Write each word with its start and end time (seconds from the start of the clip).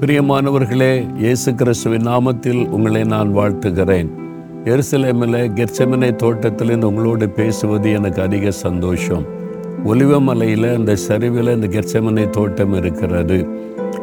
பிரியமானவர்களே 0.00 1.18
இயேசு 1.18 1.54
கிறிஸ்துவின் 1.54 2.06
நாமத்தில் 2.06 2.68
உங்களை 2.68 3.04
நான் 3.04 3.36
வாழ்த்துகிறேன். 3.36 4.08
எருசலேமில் 4.64 5.38
கெர்சமனை 5.52 6.16
தோட்டத்திலிருந்து 6.16 6.86
உங்களோடு 6.86 7.28
பேசுவது 7.28 7.92
எனக்கு 7.92 8.22
அதிக 8.22 8.50
சந்தோஷம். 8.50 9.24
ஒலிவமலையில் 9.84 10.74
அந்த 10.74 10.96
சரிவில் 10.96 11.54
இந்த 11.54 11.66
கெர்ச்சமனை 11.66 12.30
தோட்டம் 12.30 12.74
இருக்கிறது. 12.74 13.46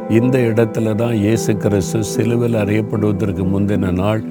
இந்த 0.10 0.38
இடத்துல 0.40 0.96
தான் 0.96 1.14
இயேசு 1.14 1.58
கிறிஸ்து 1.58 2.04
சிலுவில் 2.16 2.58
அறியப்படுவதற்கு 2.64 3.46
முந்தின 3.54 3.92
நாள் 3.92 4.24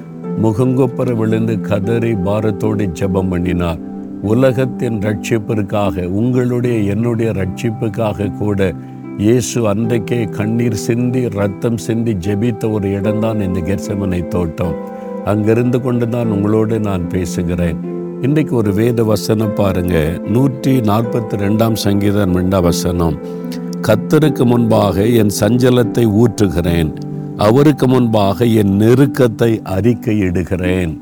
முகங்கொப்பர 0.42 1.14
விழுந்து 1.16 1.60
கதறி 1.60 2.14
பாரத்தோடு 2.14 2.86
ஜெபம் 3.00 3.28
பண்ணினார். 3.28 3.78
உலகத்தின் 4.22 4.98
ரட்சிப்பிற்காக 4.98 6.04
உங்களுடைய 6.06 6.78
என்னுடைய 6.94 7.32
ரட்சிப்புக்காக 7.32 8.32
கூட 8.38 8.74
இயேசு 9.20 9.68
அன்றைக்கே 9.68 10.18
கண்ணீர் 10.36 10.76
சிந்தி 10.82 11.28
ரத்தம் 11.28 11.76
சிந்தி 11.76 12.12
ஜெபித்த 12.24 12.70
ஒரு 12.70 12.86
இடம்தான் 12.98 13.40
இந்த 13.40 13.60
கெர்சமனை 13.60 14.20
தோட்டம். 14.28 14.76
அங்கிருந்து 15.24 15.80
கொண்டு 15.80 16.08
தான் 16.08 16.30
உங்களோடு 16.34 16.80
நான் 16.80 17.04
பேசுகிறேன். 17.06 17.80
இன்றைக்கு 18.26 18.56
ஒரு 18.56 18.72
வேத 18.72 19.04
வசனம் 19.04 19.54
பாருங்க. 19.54 19.96
நூற்றி 20.28 20.72
நாற்பத்தி 20.80 21.36
ரெண்டாம் 21.42 21.76
சங்கீதம் 21.84 22.36
ரெண்டாம் 22.36 22.60
வசனம். 22.60 23.18
கத்தருக்கு 23.88 24.46
முன்பாக 24.52 25.06
என் 25.06 25.34
சஞ்சலத்தை 25.40 26.06
ஊற்றுகிறேன். 26.22 26.92
அவருக்கு 27.48 27.86
முன்பாக 27.86 28.44
என் 28.44 28.74
நெருக்கத்தை 28.82 29.52
அறிக்கையிடுகிறேன். 29.76 30.94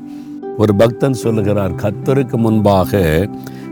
ஒரு 0.57 0.75
பக்தன் 0.75 1.21
சொல்லுகிறார் 1.23 1.75
கத்தருக்கு 1.75 2.37
முன்பாக 2.37 3.01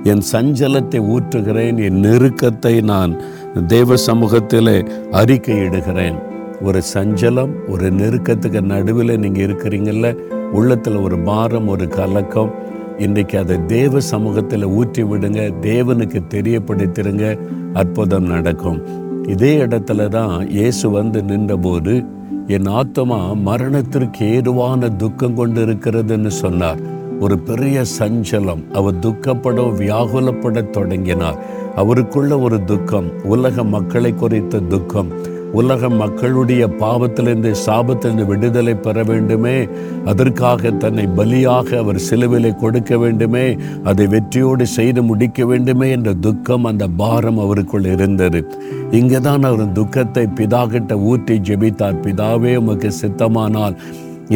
என் 0.03 0.21
சஞ்சலத்தை 0.31 0.99
ஊற்றுகிறேன். 1.13 1.77
என் 1.87 1.99
நெருக்கத்தை 2.05 2.81
நான் 2.81 3.13
தேவ 3.55 3.95
சமூகத்தில் 3.95 4.73
அறிக்கையிடுகிறேன். 5.11 6.17
ஒரு 6.61 6.81
சஞ்சலம் 6.93 7.53
ஒரு 7.67 7.91
நெருக்கத்துக்கு 7.91 8.61
நடுவில் 8.61 9.19
நீங்கள் 9.19 9.45
இருக்கிறீங்கல்ல 9.47 10.17
உள்ளத்தில் 10.53 10.95
ஒரு 10.95 11.19
பாரம் 11.19 11.67
ஒரு 11.67 11.87
கலக்கம். 11.87 12.51
இன்றைக்கு 12.97 13.37
அதை 13.37 13.65
தேவ 13.65 13.99
சமூகத்தில் 13.99 14.65
ஊற்றி 14.65 15.03
விடுங்க 15.03 15.53
தேவனுக்கு 15.61 16.21
தெரியப்படுத்திடுங்க 16.33 17.39
அற்புதம் 17.73 18.23
நடக்கும். 18.23 18.79
இதே 19.27 19.57
இடத்துல 19.57 20.07
தான் 20.07 20.49
இயேசு 20.49 20.89
வந்து 20.89 21.23
நின்றபோது 21.23 22.03
என் 22.47 22.65
ஆத்மா 22.65 23.33
மரணத்திற்கு 23.33 24.31
ஏதுவான 24.35 24.89
துக்கம் 24.89 25.35
கொண்டு 25.35 25.65
இருக்கிறதுன்னு 25.65 26.27
சொன்னார். 26.27 26.79
ஒரு 27.19 27.39
பெரிய 27.39 27.83
சஞ்சலம் 27.99 28.71
அவர் 28.73 28.99
துக்கப்பட 28.99 29.61
வியாகுலப்பட 29.61 30.69
தொடங்கினார். 30.69 31.39
அவருக்குள்ள 31.75 32.39
ஒரு 32.39 32.63
துக்கம் 32.63 33.11
உலக 33.23 33.63
மக்களை 33.63 34.13
குறித்த 34.13 34.59
துக்கம். 34.59 35.37
உலக 35.51 35.89
மக்களுடைய 35.89 36.67
பாவத்திலிருந்து 36.67 37.53
சாபத்திலிருந்து 37.65 38.25
விடுதலை 38.25 38.75
பெற 38.75 39.03
வேண்டுமே. 39.03 39.67
அதற்காக 40.05 40.71
தன்னை 40.71 41.07
பலியாக 41.17 41.77
அவர் 41.77 41.99
சிலுவிலை 42.09 42.55
கொடுக்க 42.55 42.97
வேண்டுமே. 42.97 43.57
அதை 43.83 44.07
வெற்றியோடு 44.07 44.65
செய்து 44.65 45.03
முடிக்க 45.03 45.45
வேண்டுமே 45.45 45.91
என்ற 45.91 46.13
துக்கம் 46.13 46.63
அந்த 46.63 46.87
பாரம் 46.87 47.39
அவருக்குள் 47.39 47.85
இருந்தது. 47.85 48.47
இங்கே 48.91 49.19
தான் 49.19 49.43
அவர் 49.43 49.71
துக்கத்தை 49.71 50.27
பிதாகிட்ட 50.35 50.93
ஊற்றி 50.93 51.39
ஜெபித்தார். 51.39 52.01
பிதாவே 52.01 52.55
உமக்கு 52.55 52.91
சித்தமானால் 53.01 53.75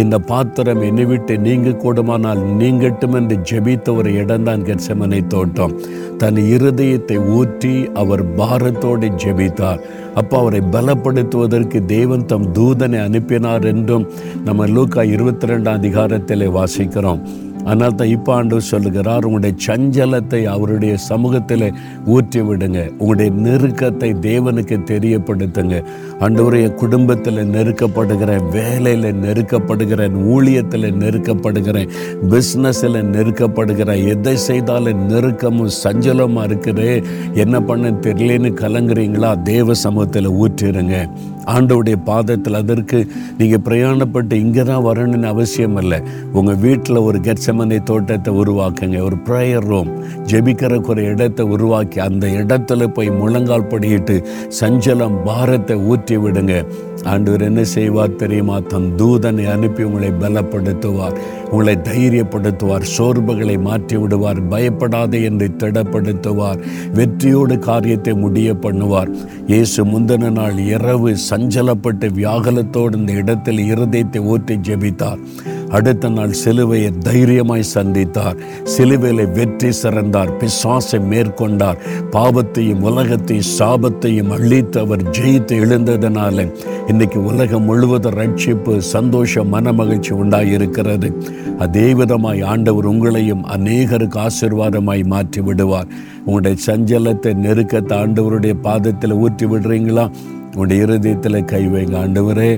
இந்த 0.01 0.15
பாத்திரம் 0.19 0.81
என்னை 0.81 1.05
விட்டு 1.05 1.33
நீங்க 1.37 1.69
கூடுமானால் 1.69 2.39
நீங்கட்டும் 2.59 3.15
என்று 3.19 3.35
ஜெபித்த 3.49 3.95
ஒரு 3.95 4.09
இடம்தான் 4.13 4.63
கெர்சமனை 4.63 5.27
தோட்டம். 5.27 5.75
தன் 6.17 6.39
இருதயத்தை 6.55 7.17
ஊற்றி 7.37 7.73
அவர் 7.93 8.23
பாரத்தோடு 8.35 9.09
ஜெபித்தார். 9.23 9.83
அப்போ 10.15 10.37
அவரை 10.37 10.61
பலப்படுத்துவதற்கு 10.71 11.85
தேவன் 11.85 12.25
தம் 12.25 12.51
தூதனை 12.53 12.99
அனுப்பினார் 13.03 13.65
என்றும் 13.65 14.07
நம்ம 14.43 14.67
லூக்கா 14.67 15.03
இருபத்தி 15.15 15.47
ரெண்டாம் 15.47 15.79
அதிகாரத்தில் 15.81 16.47
வாசிக்கிறோம். 16.49 17.21
ஆனால் 17.65 17.95
தான் 17.95 18.07
இப்போ 18.07 18.35
ஆண்டவர் 18.35 18.63
சொல்லுகிறார் 18.63 19.25
உங்களுடைய 19.25 19.53
சஞ்சலத்தை 19.67 20.45
அவருடைய 20.45 20.97
சமூகத்தில் 20.97 21.73
ஊற்றி 22.05 22.41
விடுங்க 22.41 22.91
உங்களுடைய 22.97 23.31
நெருக்கத்தை 23.31 24.13
தேவனுக்கு 24.19 24.77
தெரியப்படுத்துங்க. 24.83 25.83
ஆண்டவருடைய 26.19 26.75
குடும்பத்தில் 26.75 27.49
நெருக்கப்படுகிறேன் 27.51 28.49
வேலையில் 28.51 29.19
நெருக்கப்படுகிறேன் 29.21 30.15
ஊழியத்தில் 30.15 30.93
நெருக்கப்படுகிறேன் 30.93 31.91
பிஸ்னஸில் 32.29 33.01
நெருக்கப்படுகிறேன் 33.11 34.07
எதை 34.07 34.35
செய்தாலும் 34.35 35.09
நெருக்கமும் 35.09 35.73
சஞ்சலமாக 35.83 36.47
இருக்குது 36.47 37.03
என்ன 37.33 37.61
பண்ண 37.61 37.89
தெரியலன்னு 37.89 38.51
கலங்குறீங்களா? 38.53 39.43
தேவ 39.43 39.73
சமூகத்தில் 39.73 40.27
ஊற்றிடுங்க 40.27 40.95
ஆண்டவுடைய 41.45 41.95
பாதத்தில் 42.05 42.53
அதற்கு 42.53 43.07
நீங்கள் 43.37 43.63
பிரயாணப்பட்டு 43.65 44.33
இங்கே 44.33 44.63
தான் 44.63 44.85
வரணும்னு 44.85 45.27
அவசியம் 45.27 45.77
இல்லை. 45.77 45.99
உங்கள் 46.33 46.55
வீட்டில் 46.55 46.95
ஒரு 46.95 47.19
கெர்சமனை 47.19 47.83
தோட்டத்தை 47.83 48.33
உருவாக்குங்க. 48.33 49.01
ஒரு 49.01 49.17
ப்ரேயர் 49.25 49.67
ரூம் 49.67 49.91
ஜெபிக்கிறக்கு 50.25 50.87
ஒரு 50.87 51.03
இடத்தை 51.03 51.45
உருவாக்கி 51.45 51.99
அந்த 51.99 52.27
இடத்துல 52.27 52.87
போய் 52.87 53.09
முழங்கால் 53.09 53.67
படியிட்டு 53.67 54.25
சஞ்சலம் 54.61 55.23
பாரத்தை 55.23 55.75
ஊற்றி 55.75 56.17
விடுங்க 56.17 56.65
ஆண்டவர் 57.03 57.41
என்ன 57.41 57.63
செய்வார் 57.63 58.15
தெரியுமா? 58.15 58.59
தன் 58.59 58.93
தூதனை 58.97 59.51
அனுப்பி 59.51 59.83
உங்களை 59.83 60.09
பலப்படுத்துவார். 60.09 61.17
உங்களை 61.49 61.75
தைரியப்படுத்துவார். 61.75 62.85
சோர்வுகளை 62.97 63.59
மாற்றி 63.59 63.97
விடுவார். 63.97 64.47
பயப்படாதே 64.47 65.23
என்று 65.23 65.51
திடப்படுத்துவார். 65.57 66.59
வெற்றியோடு 66.93 67.59
காரியத்தை 67.59 68.13
முடிய 68.13 68.53
பண்ணுவார். 68.53 69.11
இயேசு 69.47 69.85
முந்தின 69.85 70.31
நாள் 70.31 70.57
இரவு 70.57 71.15
சஞ்சலப்பட்டு 71.29 72.09
வியாகலத்தோடு 72.15 72.95
இந்த 72.95 73.11
இடத்தில் 73.11 73.57
இருதயத்தை 73.57 74.21
ஊற்றி 74.25 74.57
ஜெபித்தார். 74.57 75.19
அடுத்த 75.77 76.09
நாள் 76.09 76.33
சிலுவையை 76.43 76.89
தைரியமாய் 77.05 77.71
சந்தித்தார். 77.73 78.39
சிலுவையில் 78.73 79.31
வெற்றி 79.37 79.71
சிறந்தார். 79.71 80.31
பிசாசை 80.39 80.99
மேற்கொண்டார். 81.11 81.79
பாவத்தையும் 82.15 82.83
உலகத்தையும் 82.89 83.49
சாபத்தையும் 83.59 84.33
அழித்து 84.37 84.79
அவர் 84.79 85.03
ஜெயித்து 85.17 85.55
எழுந்ததனால 85.63 86.45
இன்னைக்கு 86.87 87.19
உலகம் 87.31 87.67
முழுவதும் 87.69 88.17
ரட்சிப்பு 88.19 88.73
சந்தோஷம் 88.77 89.51
மன 89.55 89.73
மகிழ்ச்சி 89.79 90.13
உண்டாயிருக்கிறது. 90.13 91.09
அதே 91.57 91.87
விதமாய் 91.93 92.45
ஆண்டவர் 92.53 92.89
உங்களையும் 92.93 93.43
அநேகருக்கு 93.55 94.19
ஆசிர்வாதமாய் 94.27 95.03
மாற்றி 95.15 95.41
விடுவார் 95.41 95.91
உங்களுடைய 96.25 96.57
சஞ்சலத்தை 96.69 97.33
நெருக்கத்தை 97.45 97.97
ஆண்டவருடைய 98.03 98.55
பாதத்தில் 98.67 99.19
ஊற்றி 99.25 99.45
விடுறீங்களா 99.45 100.05
உங்களுடைய 100.45 100.83
இருதயத்தில் 100.85 101.45
கை 101.51 101.65
வைங்க. 101.67 101.95
ஆண்டவரே 102.05 102.49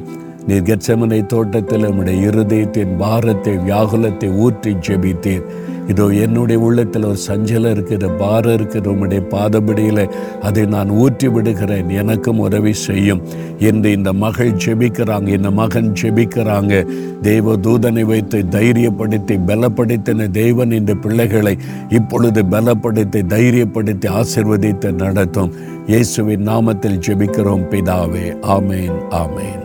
நீர் 0.48 0.62
கெச்சமனை 0.62 1.26
தோட்டத்தில் 1.26 1.82
நம்முடைய 1.82 2.28
இருதயத்தின் 2.28 2.98
பாரத்தை 2.98 3.54
வியாகுலத்தை 3.58 4.38
ஊற்றி 4.38 4.74
ஜெபித்தீர். 4.88 5.46
இதோ 5.88 6.06
என்னுடைய 6.08 6.62
உள்ளத்தில் 6.62 7.04
ஒரு 7.04 7.18
சஞ்சலம் 7.28 7.70
இருக்கிற 7.70 8.10
பாரம் 8.10 8.54
இருக்கிற 8.54 8.92
உம்முடைய 8.92 9.22
பாதபடியில் 9.30 10.12
அதை 10.42 10.66
நான் 10.66 10.90
ஊற்றி 10.90 11.28
விடுகிறேன். 11.28 11.90
எனக்கும் 11.90 12.40
உதவி 12.40 12.74
செய்யும். 12.74 13.22
என்று 13.60 13.92
இந்த 13.92 14.14
மகள் 14.14 14.54
ஜெபிக்கிறாங்க 14.54 15.28
இந்த 15.28 15.52
மகன் 15.52 15.92
ஜெபிக்கிறாங்க. 16.02 16.86
தெய்வ 17.22 17.58
தூதனை 17.58 18.06
வைத்து 18.06 18.46
தைரியப்படுத்தி 18.52 19.38
பலப்படுத்தின 19.48 20.32
தெய்வன் 20.32 20.72
இந்த 20.72 20.94
பிள்ளைகளை 20.94 21.58
இப்பொழுது 21.90 22.44
பலப்படுத்தி 22.44 23.22
தைரியப்படுத்தி 23.36 24.10
ஆசிர்வதித்து 24.22 24.92
நடத்தும். 24.94 25.54
இயேசுவின் 25.88 26.48
நாமத்தில் 26.48 27.04
ஜெபிக்கிறோம் 27.08 27.70
பிதாவே. 27.70 28.28
ஆமேன் 28.58 28.98
ஆமேன். 29.12 29.65